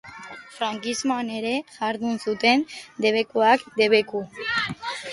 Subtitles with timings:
[0.53, 2.67] Frankismoan ere jardun zuten,
[3.07, 4.29] debekuak debeku.